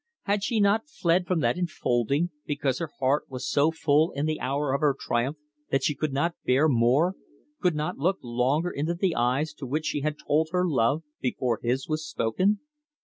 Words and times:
Had 0.23 0.43
she 0.43 0.59
not 0.59 0.89
fled 0.89 1.27
from 1.27 1.41
that 1.41 1.59
enfolding, 1.59 2.31
because 2.47 2.79
her 2.79 2.89
heart 2.99 3.25
was 3.29 3.47
so 3.47 3.69
full 3.69 4.09
in 4.13 4.25
the 4.25 4.39
hour 4.39 4.73
of 4.73 4.81
her 4.81 4.95
triumph 4.99 5.37
that 5.69 5.83
she 5.83 5.93
could 5.93 6.11
not 6.11 6.33
bear 6.43 6.67
more, 6.67 7.13
could 7.59 7.75
not 7.75 7.99
look 7.99 8.17
longer 8.23 8.71
into 8.71 8.95
the 8.95 9.13
eyes 9.15 9.53
to 9.53 9.67
which 9.67 9.85
she 9.85 9.99
had 10.01 10.15
told 10.17 10.49
her 10.53 10.67
love 10.67 11.03
before 11.21 11.59
his 11.61 11.87
was 11.87 12.03
spoken? 12.03 12.61